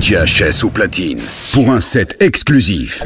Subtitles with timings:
[0.00, 1.20] DJ HS au platine
[1.52, 3.04] pour un set exclusif.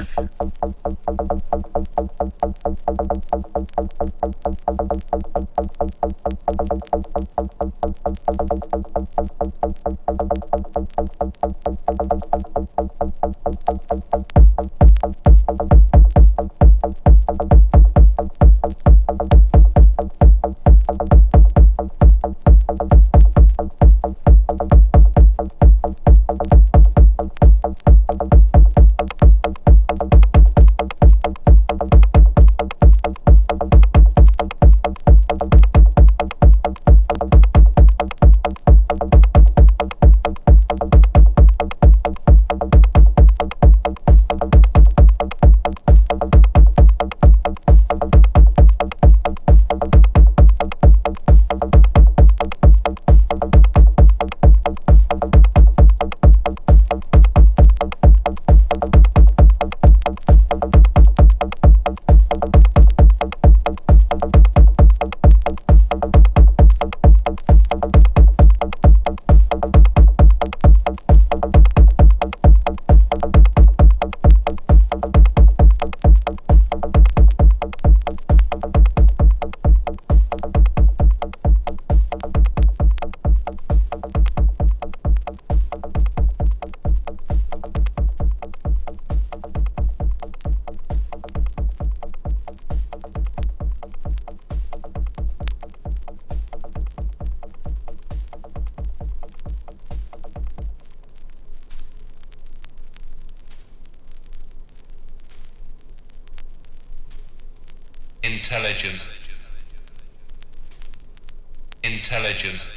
[112.15, 112.75] intelligent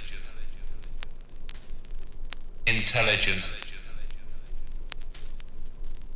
[2.66, 3.58] intelligent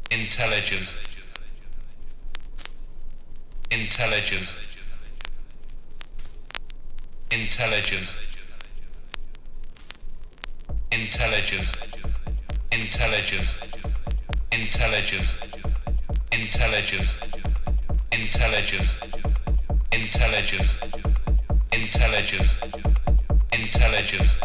[0.09, 1.01] intelligent
[3.69, 4.61] intelligent
[7.31, 8.21] intelligent
[10.91, 11.75] intelligent
[12.71, 13.61] intelligent
[14.61, 15.41] intelligent
[16.31, 17.21] intelligent
[18.11, 19.01] intelligent
[19.91, 20.81] intelligent
[21.71, 22.90] intelligence
[23.53, 24.41] intelligence,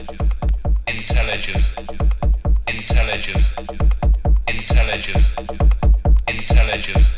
[0.89, 1.77] intelligence,
[2.69, 3.57] intelligence,
[4.49, 5.37] intelligence,
[6.29, 7.16] intelligence.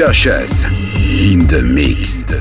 [0.00, 1.46] In.
[1.46, 2.39] The mix.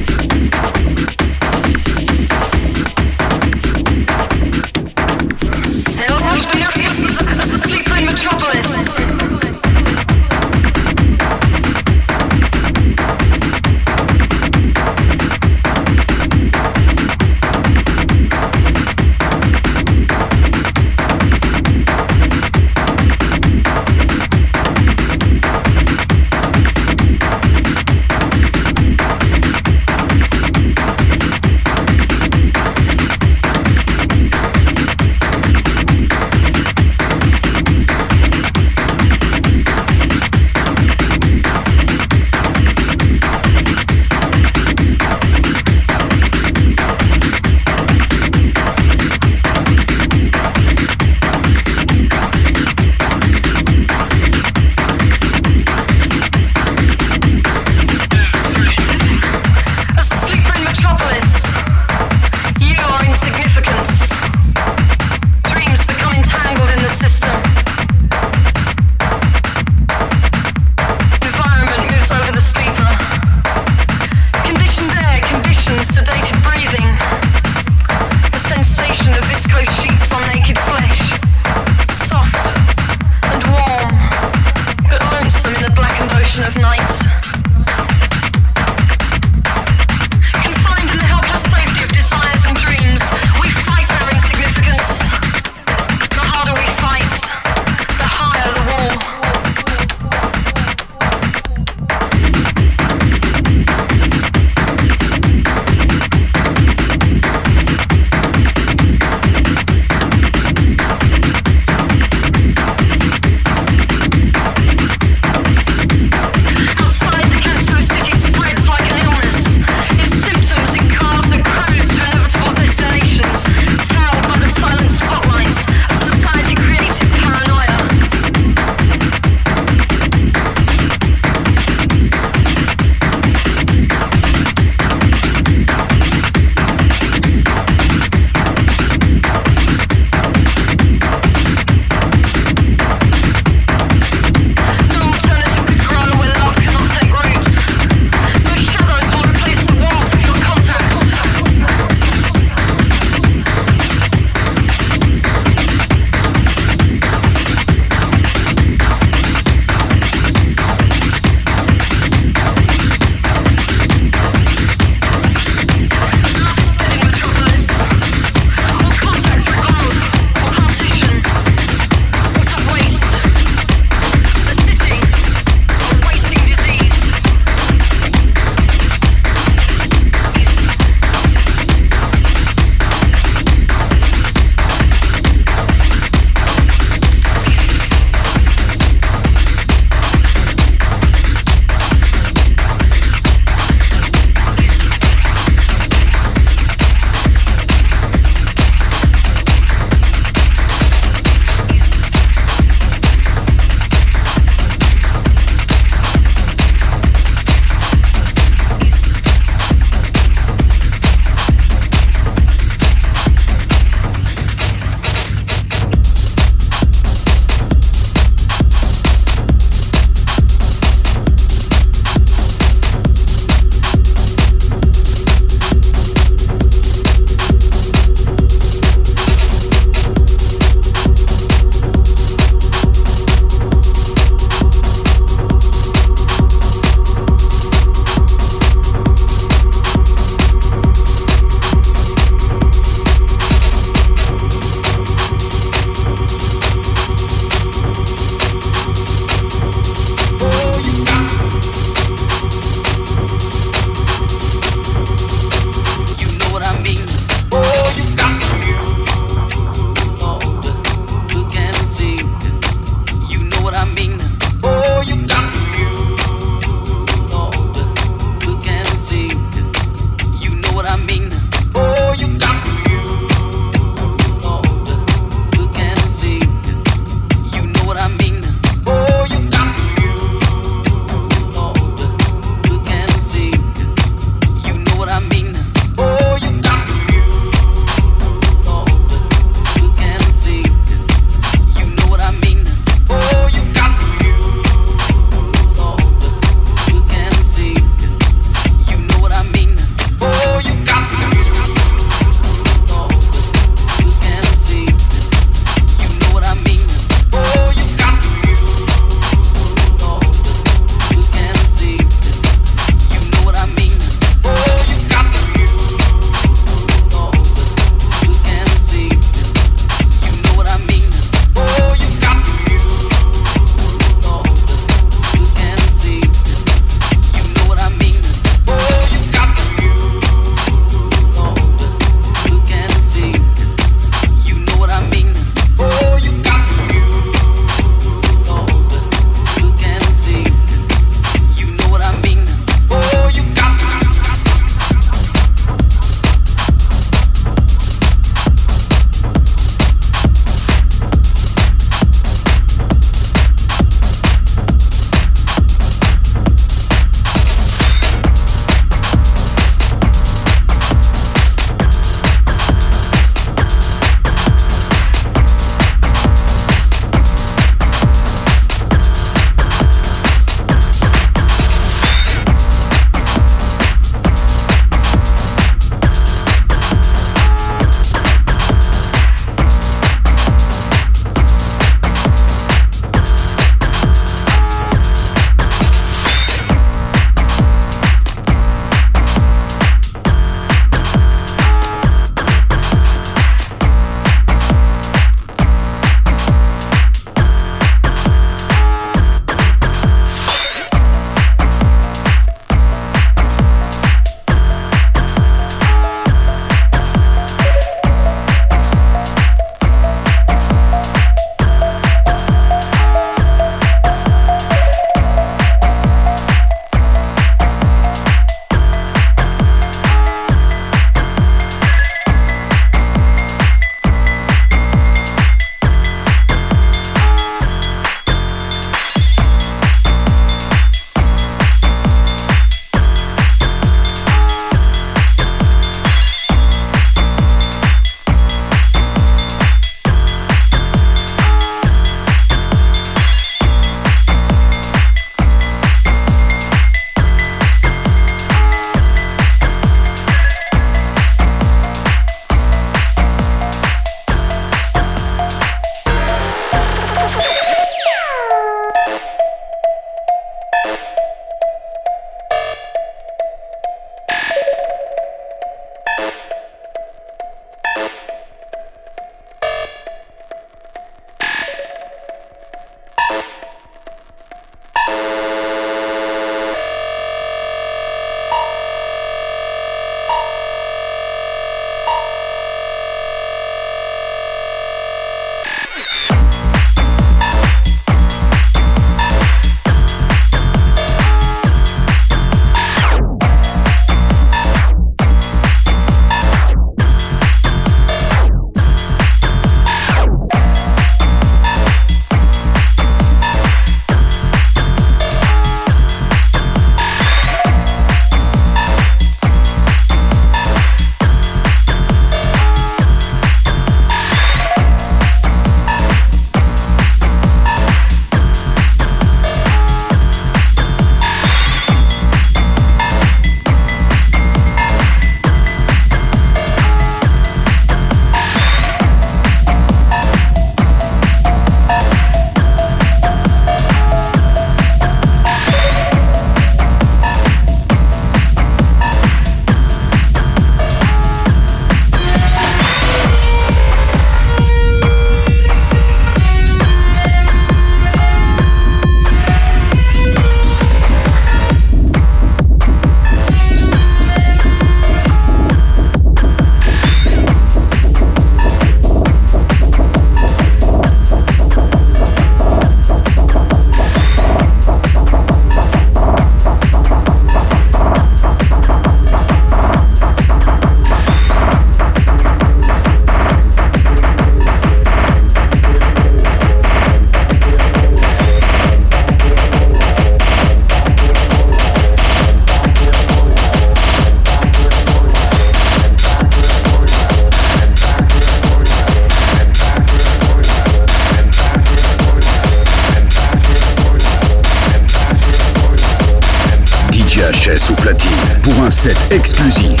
[597.44, 598.30] VHS ou platine
[598.62, 600.00] pour un set exclusif.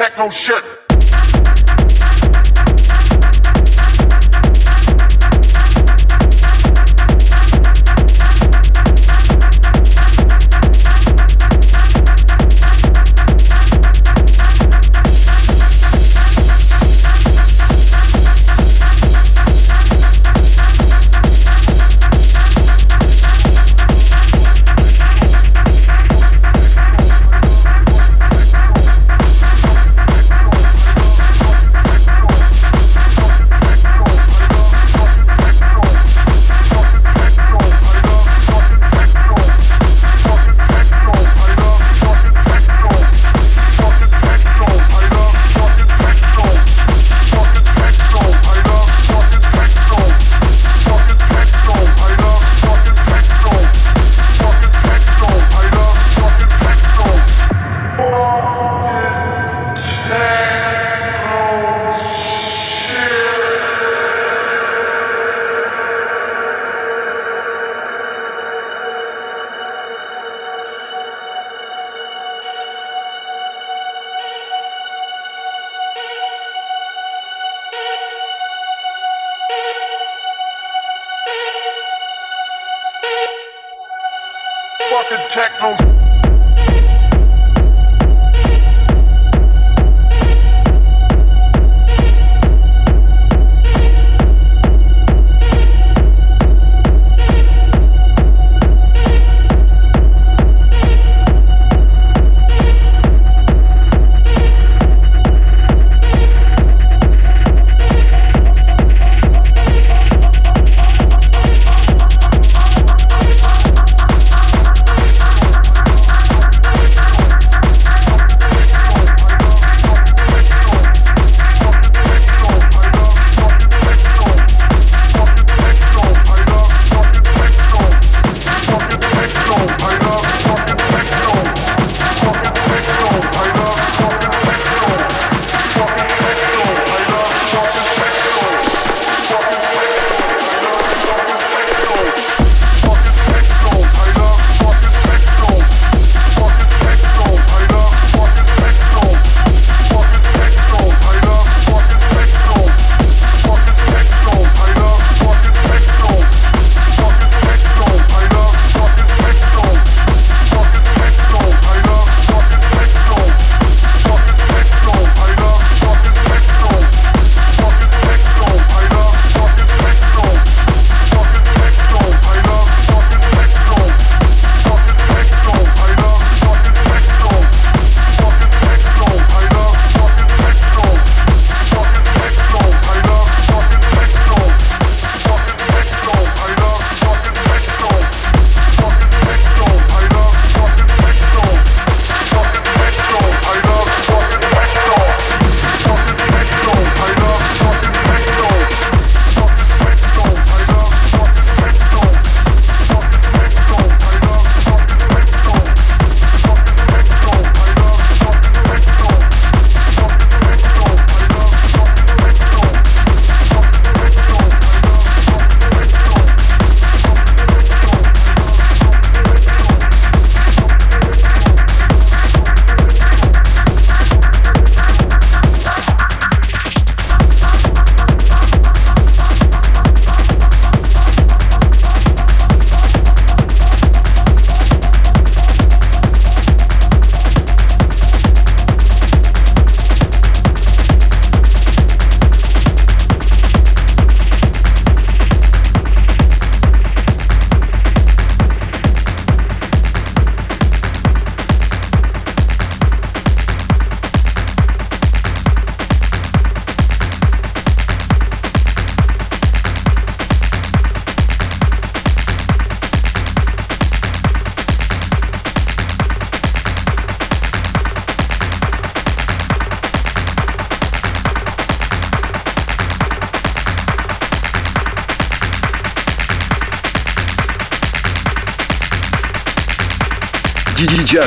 [0.00, 0.89] techno shit.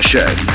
[0.02, 0.53] Sessions.